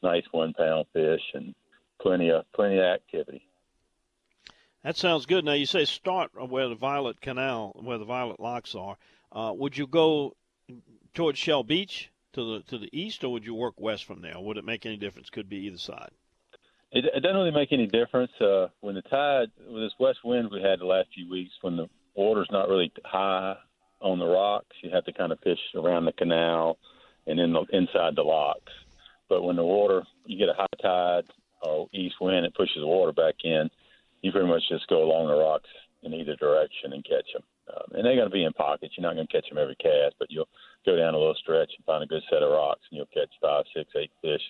[0.02, 1.54] nice one pound fish, and
[2.00, 3.42] plenty of plenty of activity.
[4.84, 5.44] That sounds good.
[5.44, 8.96] Now you say start where the Violet Canal, where the Violet Locks are.
[9.30, 10.34] Uh, would you go
[11.14, 14.38] towards Shell Beach to the to the east, or would you work west from there?
[14.38, 15.30] Would it make any difference?
[15.30, 16.10] Could be either side.
[16.90, 20.48] It, it doesn't really make any difference uh, when the tide, with this west wind
[20.50, 23.56] we had the last few weeks, when the water's not really high
[24.00, 26.78] on the rocks, you have to kind of fish around the canal
[27.26, 28.72] and in the inside the locks.
[29.28, 31.24] But when the water, you get a high tide
[31.62, 33.70] or east wind, it pushes the water back in.
[34.22, 35.68] You pretty much just go along the rocks
[36.02, 37.42] in either direction and catch them.
[37.68, 38.94] Um, and they're going to be in pockets.
[38.96, 40.48] You're not going to catch them every cast, but you'll
[40.86, 43.30] go down a little stretch and find a good set of rocks, and you'll catch
[43.42, 44.42] five, six, eight fish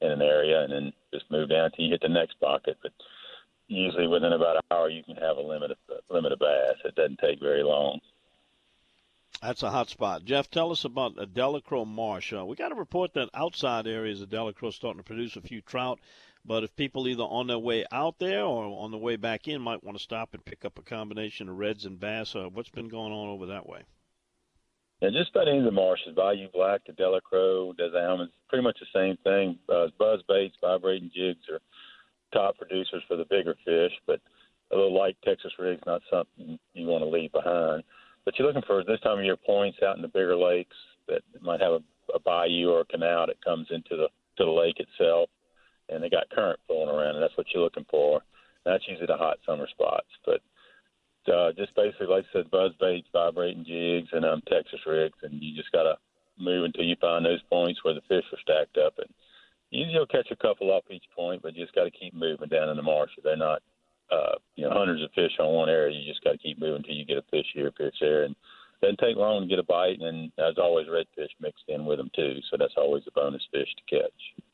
[0.00, 2.78] in an area, and then just move down until you hit the next pocket.
[2.82, 2.92] But
[3.68, 5.76] usually within about an hour, you can have a limit of
[6.10, 6.76] limit of bass.
[6.84, 8.00] It doesn't take very long.
[9.40, 10.24] That's a hot spot.
[10.24, 12.32] Jeff, tell us about the Delacroix Marsh.
[12.32, 15.60] Uh, we got a report that outside areas of Delacroix starting to produce a few
[15.60, 15.98] trout.
[16.44, 19.62] But if people either on their way out there or on the way back in
[19.62, 22.70] might want to stop and pick up a combination of reds and bass, uh, what's
[22.70, 23.82] been going on over that way?
[25.00, 28.78] Yeah, just about any of the marshes, Bayou Black to Delacroix, Des Allemands, pretty much
[28.80, 29.58] the same thing.
[29.68, 31.60] Uh, buzz baits, vibrating jigs are
[32.32, 34.20] top producers for the bigger fish, but
[34.72, 37.84] a little light Texas rig's not something you want to leave behind.
[38.24, 40.76] But you're looking for this time of year points out in the bigger lakes
[41.08, 41.82] that might have a,
[42.14, 45.28] a bayou or a canal that comes into the to the lake itself
[45.88, 48.22] and they got current flowing around, and that's what you're looking for.
[48.64, 50.08] That's usually the hot summer spots.
[50.24, 50.40] But
[51.32, 55.42] uh, just basically, like I said, buzz baits, vibrating jigs, and um, Texas rigs, and
[55.42, 55.96] you just got to
[56.38, 58.94] move until you find those points where the fish are stacked up.
[58.98, 59.08] And
[59.70, 62.48] usually you'll catch a couple up each point, but you just got to keep moving
[62.48, 63.10] down in the marsh.
[63.22, 63.62] They're not,
[64.10, 65.98] uh, you know, hundreds of fish on one area.
[65.98, 68.34] You just got to keep moving until you get a fish here, fish there, and
[68.80, 70.00] doesn't take long to get a bite.
[70.00, 73.68] And there's always redfish mixed in with them too, so that's always a bonus fish
[73.76, 74.44] to catch.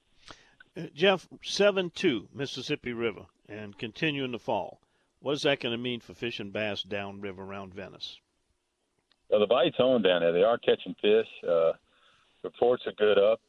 [0.95, 4.81] Jeff, 7 2, Mississippi River, and continue in the fall.
[5.21, 8.19] What is that going to mean for fishing bass downriver around Venice?
[9.29, 10.33] Well, the bite's on down there.
[10.33, 11.27] They are catching fish.
[11.47, 11.73] Uh,
[12.43, 13.41] reports are good up,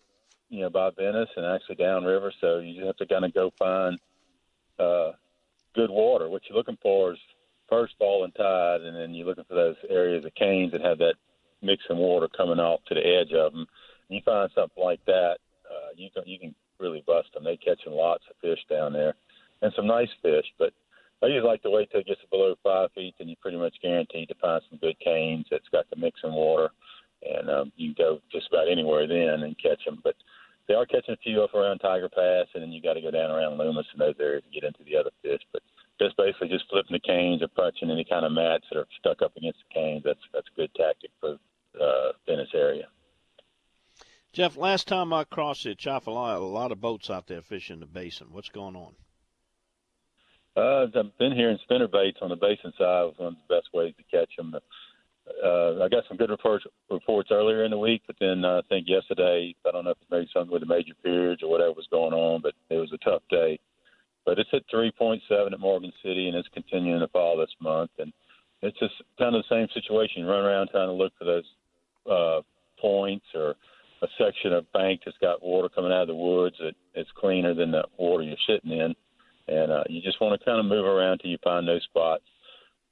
[0.49, 2.33] you know, by Venice and actually downriver.
[2.41, 3.99] So you just have to kind of go find
[4.77, 5.11] uh,
[5.75, 6.27] good water.
[6.27, 7.19] What you're looking for is
[7.69, 11.15] first falling tide, and then you're looking for those areas of canes that have that
[11.61, 13.67] mixing water coming off to the edge of them.
[14.09, 15.37] And you find something like that,
[15.69, 17.43] uh, you can you can really bust them.
[17.43, 19.15] They catching lots of fish down there,
[19.61, 20.45] and some nice fish.
[20.57, 20.73] But
[21.21, 23.75] I usually like to wait till it gets below five feet, and you're pretty much
[23.81, 26.69] guaranteed to find some good canes that's got the mixing water,
[27.23, 29.99] and um, you can go just about anywhere then and catch them.
[30.03, 30.15] But
[30.67, 33.11] they are catching a few up around Tiger Pass, and then you got to go
[33.11, 35.41] down around Loomis and those areas to get into the other fish.
[35.51, 35.63] But
[35.99, 39.21] just basically just flipping the canes or punching any kind of mats that are stuck
[39.21, 40.03] up against the canes.
[40.05, 41.37] That's that's a good tactic for.
[44.31, 47.87] Jeff, last time I crossed the Atchafalaya, a lot of boats out there fishing the
[47.87, 48.27] basin.
[48.29, 48.93] What's going on?
[50.55, 53.05] Uh, I've been hearing in spinner baits on the basin side.
[53.05, 54.53] Was one of the best ways to catch them.
[55.43, 58.61] Uh, I got some good reports, reports earlier in the week, but then uh, I
[58.69, 61.73] think yesterday, I don't know if it's maybe something with the major periods or whatever
[61.73, 63.59] was going on, but it was a tough day.
[64.25, 65.21] But it's at 3.7
[65.53, 67.91] at Morgan City, and it's continuing to fall this month.
[67.97, 68.13] And
[68.61, 70.25] it's just kind of the same situation.
[70.25, 71.45] Run around trying to look for those
[72.07, 72.41] uh,
[72.79, 73.55] points or–
[74.01, 77.53] a section of bank that's got water coming out of the woods that it's cleaner
[77.53, 78.95] than the water you're sitting in,
[79.47, 82.23] and uh, you just want to kind of move around till you find those spots.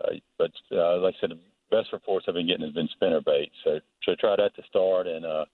[0.04, 1.40] Uh, but uh, like I said, the
[1.72, 3.52] best reports I've been getting has been spinner bait.
[3.64, 5.46] So so try that to start, and uh,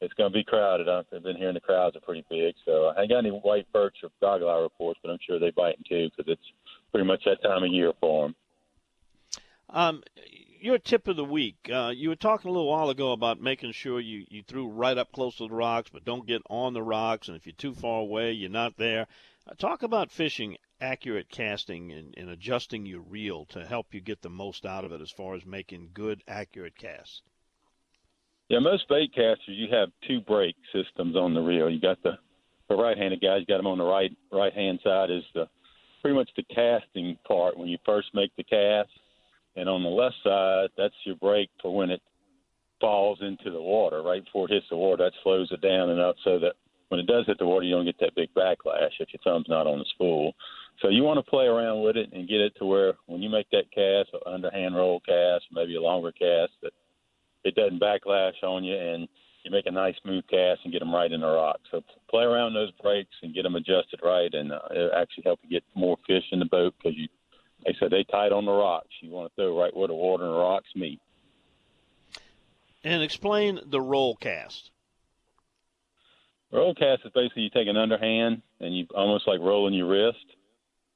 [0.00, 0.88] it's going to be crowded.
[0.88, 2.54] I've been hearing the crowds are pretty big.
[2.64, 5.50] So I ain't got any white perch or goggle eye reports, but I'm sure they
[5.50, 6.52] biting too because it's
[6.90, 8.34] pretty much that time of year for them.
[9.70, 10.02] Um,
[10.60, 11.56] your tip of the week.
[11.72, 14.96] Uh, you were talking a little while ago about making sure you, you threw right
[14.96, 17.28] up close to the rocks, but don't get on the rocks.
[17.28, 19.06] And if you're too far away, you're not there.
[19.48, 24.22] Uh, talk about fishing accurate casting and, and adjusting your reel to help you get
[24.22, 27.22] the most out of it as far as making good, accurate casts.
[28.48, 31.70] Yeah, most bait casters, you have two brake systems on the reel.
[31.70, 32.18] You got the,
[32.68, 35.48] the right-handed guys, got them on the right right-hand side is the
[36.02, 38.90] pretty much the casting part when you first make the cast
[39.56, 42.00] and on the left side, that's your brake for when it
[42.80, 44.02] falls into the water.
[44.02, 46.54] Right before it hits the water, that slows it down enough so that
[46.88, 49.48] when it does hit the water, you don't get that big backlash if your thumb's
[49.48, 50.34] not on the spool.
[50.82, 53.30] So you want to play around with it and get it to where when you
[53.30, 56.72] make that cast, an underhand roll cast, maybe a longer cast, that
[57.44, 59.08] it doesn't backlash on you and
[59.44, 61.60] you make a nice smooth cast and get them right in the rock.
[61.70, 65.40] So play around those brakes and get them adjusted right, and uh, it'll actually help
[65.42, 67.08] you get more fish in the boat because you
[67.64, 68.88] they said they tied on the rocks.
[69.00, 71.00] You want to throw right where the water and the rocks meet.
[72.82, 74.70] And explain the roll cast.
[76.52, 80.24] Roll cast is basically you take an underhand and you almost like rolling your wrist,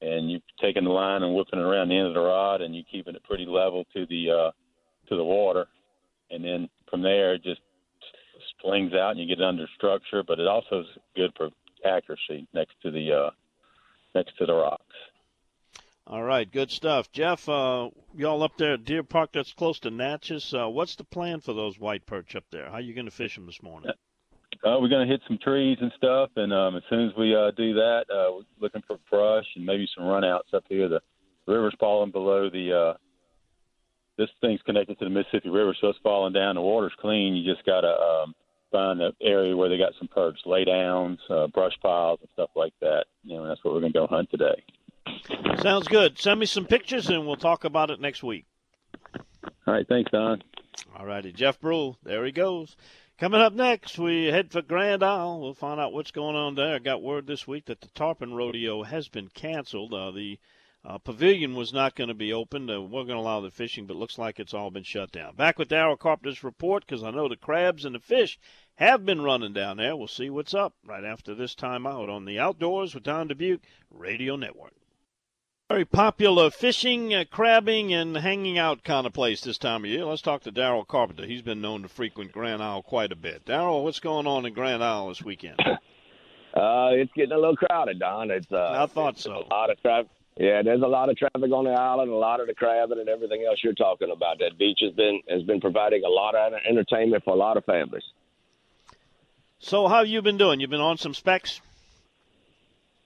[0.01, 2.75] and you taking the line and whipping it around the end of the rod, and
[2.75, 4.51] you keeping it pretty level to the uh,
[5.09, 5.67] to the water,
[6.31, 7.61] and then from there it just
[8.61, 10.23] slings out and you get it under structure.
[10.23, 11.49] But it also is good for
[11.85, 13.29] accuracy next to the uh,
[14.13, 14.95] next to the rocks.
[16.07, 17.49] All right, good stuff, Jeff.
[17.49, 20.53] Uh, y'all up there at Deer Park, that's close to Natchez.
[20.53, 22.69] Uh, what's the plan for those white perch up there?
[22.69, 23.89] How you going to fish them this morning?
[24.63, 27.35] Uh, we're going to hit some trees and stuff, and um, as soon as we
[27.35, 30.87] uh, do that, uh, we're looking for brush and maybe some runouts up here.
[30.87, 31.01] The
[31.47, 32.71] river's falling below the.
[32.71, 32.97] Uh,
[34.17, 36.55] this thing's connected to the Mississippi River, so it's falling down.
[36.55, 37.35] The water's clean.
[37.35, 38.35] You just got to um,
[38.71, 42.51] find an area where they got some perch, lay downs, uh, brush piles, and stuff
[42.55, 43.05] like that.
[43.23, 44.63] You know, that's what we're going to go hunt today.
[45.61, 46.19] Sounds good.
[46.19, 48.45] Send me some pictures, and we'll talk about it next week.
[49.67, 50.43] All right, thanks, Don.
[50.95, 51.97] All righty, Jeff Brule.
[52.03, 52.75] There he goes.
[53.17, 55.39] Coming up next, we head for Grand Isle.
[55.39, 56.75] We'll find out what's going on there.
[56.75, 59.93] I got word this week that the Tarpon Rodeo has been canceled.
[59.93, 60.37] Uh, the
[60.83, 62.69] uh, pavilion was not going to be opened.
[62.69, 65.35] Uh, we're going to allow the fishing, but looks like it's all been shut down.
[65.35, 68.37] Back with Daryl Carpenter's report because I know the crabs and the fish
[68.75, 69.95] have been running down there.
[69.95, 73.61] We'll see what's up right after this time out on the Outdoors with Don Dubuc
[73.89, 74.73] Radio Network.
[75.67, 80.05] Very popular fishing, uh, crabbing, and hanging out kind of place this time of year.
[80.05, 81.25] Let's talk to Daryl Carpenter.
[81.25, 83.45] He's been known to frequent Grand Isle quite a bit.
[83.45, 85.59] Daryl, what's going on in Grand Isle this weekend?
[86.55, 88.31] Uh, it's getting a little crowded, Don.
[88.31, 89.45] It's uh, I thought so.
[89.45, 90.09] A lot of traffic.
[90.37, 93.09] Yeah, there's a lot of traffic on the island, a lot of the crabbing and
[93.09, 94.39] everything else you're talking about.
[94.39, 97.65] That beach has been has been providing a lot of entertainment for a lot of
[97.65, 98.03] families.
[99.59, 100.61] So, how have you been doing?
[100.61, 101.59] You've been on some specs.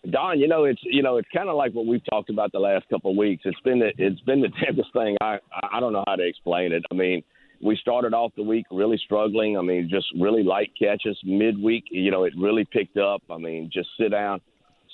[0.10, 2.60] Don, you know it's you know it's kind of like what we've talked about the
[2.60, 3.44] last couple of weeks.
[3.46, 5.18] It's been the, it's been the tempest thing.
[5.22, 5.40] I
[5.72, 6.84] I don't know how to explain it.
[6.90, 7.22] I mean,
[7.62, 9.58] we started off the week really struggling.
[9.58, 11.20] I mean, just really light catches.
[11.26, 13.22] Midweek, you know, it really picked up.
[13.30, 14.40] I mean, just sit down,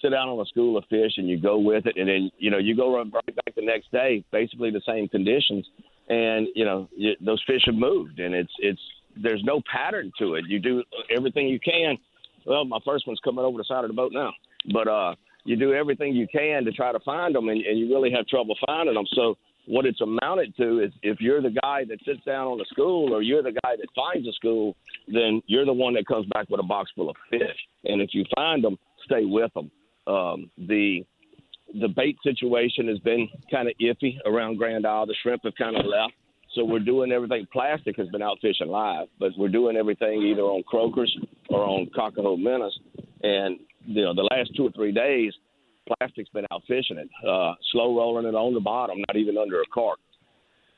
[0.01, 2.49] sit down on a school of fish, and you go with it, and then you
[2.49, 5.67] know you go right back the next day, basically the same conditions,
[6.09, 8.81] and you know you, those fish have moved, and it's it's
[9.21, 10.45] there's no pattern to it.
[10.47, 10.83] You do
[11.15, 11.95] everything you can.
[12.47, 14.31] Well, my first one's coming over the side of the boat now
[14.73, 17.93] but uh, you do everything you can to try to find them, and, and you
[17.93, 19.05] really have trouble finding them.
[19.13, 22.65] So what it's amounted to is if you're the guy that sits down on a
[22.65, 24.75] school or you're the guy that finds a school,
[25.07, 27.57] then you're the one that comes back with a box full of fish.
[27.85, 29.71] And if you find them, stay with them.
[30.07, 31.05] Um, the
[31.81, 35.07] the bait situation has been kind of iffy around Grand Isle.
[35.07, 36.13] The shrimp have kind of left.
[36.53, 37.47] So we're doing everything.
[37.51, 41.13] Plastic has been out fishing live, but we're doing everything either on croakers
[41.49, 42.79] or on cocahoe minnows.
[43.23, 45.33] And you know, the last two or three days,
[45.97, 49.61] plastic's been out fishing it, uh, slow rolling it on the bottom, not even under
[49.61, 49.99] a cork.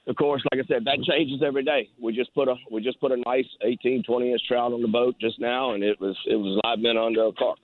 [0.07, 1.89] Of course, like I said, that changes every day.
[1.99, 4.87] We just put a we just put a nice 18, 20 inch trout on the
[4.87, 7.59] boat just now, and it was it was live men under a cork.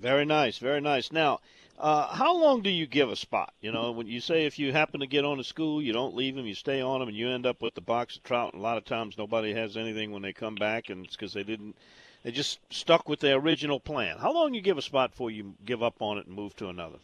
[0.00, 1.12] Very nice, very nice.
[1.12, 1.40] Now,
[1.78, 3.52] uh, how long do you give a spot?
[3.60, 6.14] You know, when you say if you happen to get on a school, you don't
[6.14, 8.54] leave them, you stay on them, and you end up with the box of trout.
[8.54, 11.34] And a lot of times, nobody has anything when they come back, and it's because
[11.34, 11.76] they didn't
[12.24, 14.16] they just stuck with their original plan.
[14.18, 16.68] How long you give a spot before you give up on it and move to
[16.68, 16.96] another?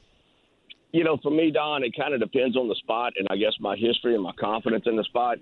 [0.92, 3.52] You know, for me, Don, it kind of depends on the spot, and I guess
[3.60, 5.38] my history and my confidence in the spot.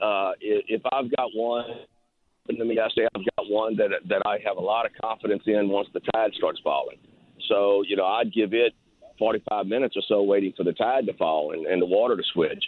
[0.00, 1.64] Uh, if I've got one,
[2.48, 5.68] let me say I've got one that that I have a lot of confidence in
[5.68, 6.98] once the tide starts falling.
[7.48, 8.74] So you know, I'd give it
[9.18, 12.22] 45 minutes or so waiting for the tide to fall and, and the water to
[12.32, 12.62] switch.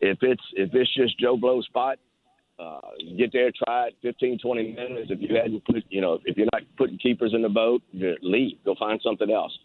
[0.00, 1.98] If it's if it's just Joe Blow spot,
[2.62, 2.80] uh,
[3.16, 5.10] get there, try it 15, 20 minutes.
[5.10, 8.58] If you hadn't put, you know, if you're not putting keepers in the boat, leave.
[8.64, 9.56] Go find something else.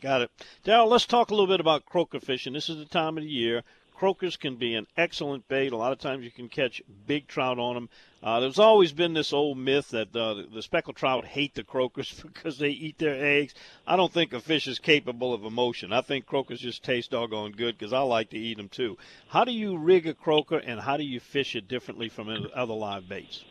[0.00, 0.30] Got it.
[0.64, 2.52] Daryl, let's talk a little bit about croaker fishing.
[2.52, 3.62] This is the time of the year
[3.94, 5.72] Croakers can be an excellent bait.
[5.72, 7.88] A lot of times you can catch big trout on them.
[8.22, 12.20] Uh, there's always been this old myth that uh, the speckled trout hate the croakers
[12.26, 13.54] because they eat their eggs.
[13.86, 15.92] I don't think a fish is capable of emotion.
[15.92, 18.98] I think croakers just taste doggone good because I like to eat them too.
[19.28, 22.74] How do you rig a croaker and how do you fish it differently from other
[22.74, 23.44] live baits?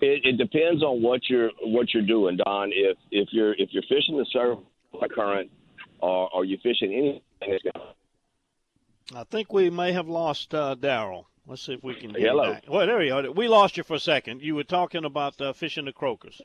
[0.00, 2.70] It, it depends on what you're what you're doing, Don.
[2.72, 4.58] If if you're if you're fishing the surf
[5.14, 5.50] current,
[6.00, 7.97] or, or you're fishing anything that's
[9.14, 11.24] I think we may have lost uh, Daryl.
[11.46, 12.52] Let's see if we can get Hello.
[12.52, 12.64] back.
[12.68, 13.30] Well, there you are.
[13.32, 14.42] We lost you for a second.
[14.42, 16.42] You were talking about uh, fishing the croakers.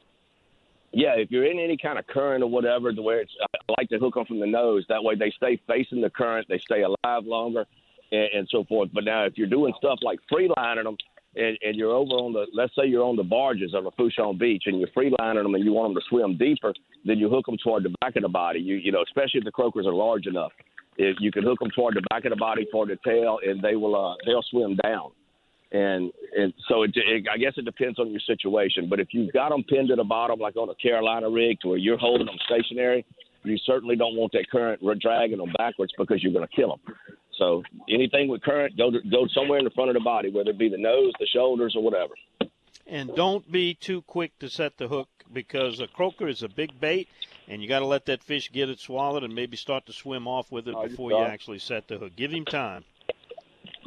[0.94, 3.90] Yeah, if you're in any kind of current or whatever, to where it's I like
[3.90, 4.86] to hook them from the nose.
[4.88, 7.66] That way, they stay facing the current, they stay alive longer,
[8.12, 8.92] and, and so forth.
[8.94, 10.98] But now, if you're doing stuff like freelining them,
[11.36, 14.38] and, and you're over on the, let's say you're on the barges on the Fourchon
[14.38, 17.48] Beach, and you're freelining them, and you want them to swim deeper, then you hook
[17.48, 18.62] them toward the back of the body.
[18.62, 20.52] You, you know, especially if the croakers are large enough
[20.98, 23.62] if you can hook them toward the back of the body, toward the tail, and
[23.62, 25.12] they will uh, they'll swim down.
[25.72, 28.88] And and so it, it, I guess it depends on your situation.
[28.90, 31.70] But if you've got them pinned to the bottom, like on a Carolina rig, to
[31.70, 33.06] where you're holding them stationary,
[33.44, 36.96] you certainly don't want that current dragging them backwards because you're going to kill them.
[37.38, 40.52] So anything with current, go to, go somewhere in the front of the body, whether
[40.52, 42.14] it be the nose, the shoulders, or whatever.
[42.86, 46.80] And don't be too quick to set the hook because a croaker is a big
[46.80, 47.08] bait,
[47.48, 50.28] and you got to let that fish get it swallowed and maybe start to swim
[50.28, 52.16] off with it before you actually set the hook.
[52.16, 52.84] Give him time.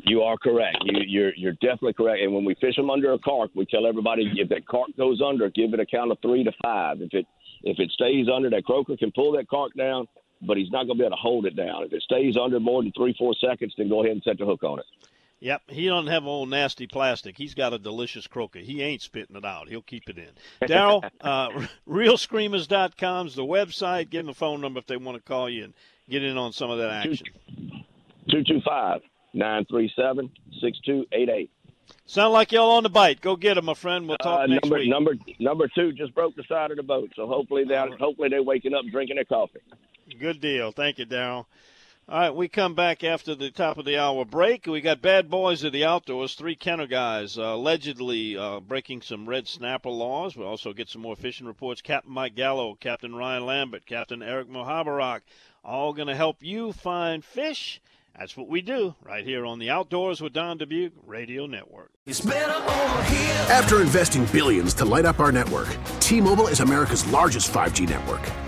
[0.04, 0.78] You are correct.
[0.84, 2.22] You, you're you're definitely correct.
[2.22, 5.20] And when we fish them under a cork, we tell everybody if that cork goes
[5.20, 7.00] under, give it a count of three to five.
[7.00, 7.26] If it
[7.62, 10.06] if it stays under, that croaker can pull that cork down,
[10.42, 11.82] but he's not going to be able to hold it down.
[11.82, 14.46] If it stays under more than three four seconds, then go ahead and set the
[14.46, 14.84] hook on it.
[15.40, 17.36] Yep, he don't have old nasty plastic.
[17.36, 18.58] He's got a delicious croaker.
[18.58, 19.68] He ain't spitting it out.
[19.68, 20.30] He'll keep it in.
[20.66, 21.50] Daryl, uh,
[23.26, 24.08] is the website.
[24.08, 25.74] Give them a phone number if they want to call you and
[26.08, 27.26] get in on some of that action.
[28.28, 29.02] 225
[29.34, 30.30] 937
[30.60, 31.50] 6288.
[32.06, 33.20] Sound like y'all on the bite.
[33.20, 34.08] Go get them, my friend.
[34.08, 34.88] We'll talk uh, next number, week.
[34.88, 37.92] Number number two just broke the side of the boat, so hopefully they right.
[37.98, 39.60] hopefully they're waking up drinking their coffee.
[40.18, 40.72] Good deal.
[40.72, 41.46] Thank you, Daryl.
[42.08, 44.66] All right, we come back after the top of the hour break.
[44.66, 49.28] We got bad boys of the outdoors, three Kenner guys uh, allegedly uh, breaking some
[49.28, 50.36] red snapper laws.
[50.36, 51.82] We'll also get some more fishing reports.
[51.82, 55.22] Captain Mike Gallo, Captain Ryan Lambert, Captain Eric Mohabarak,
[55.64, 57.80] all going to help you find fish.
[58.16, 61.90] That's what we do right here on the Outdoors with Don Dubuc Radio Network.
[63.50, 68.22] After investing billions to light up our network, T-Mobile is America's largest 5G network.